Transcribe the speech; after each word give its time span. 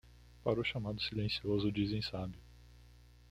Para 0.43 0.59
o 0.59 0.63
chamado 0.63 0.99
silencioso 0.99 1.71
dizem 1.71 2.01
sábio. 2.01 2.39